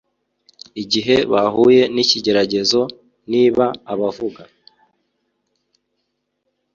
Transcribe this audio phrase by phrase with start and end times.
[0.83, 2.81] igihe bahuye n’ikigeragezo.
[3.31, 4.41] Niba abavuga